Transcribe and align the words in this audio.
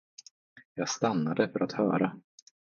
Jag 0.73 0.89
stannade 0.89 1.49
för 1.49 1.59
att 1.63 1.71
höra. 1.71 2.21